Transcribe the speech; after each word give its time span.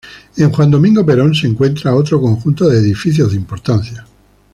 Juan 0.35 0.71
D. 0.71 1.03
Perón 1.05 1.35
se 1.35 1.45
encuentra 1.45 1.93
otro 1.93 2.19
conjunto 2.19 2.67
de 2.67 2.79
edificios 2.79 3.29
de 3.29 3.37
importancia. 3.37 4.03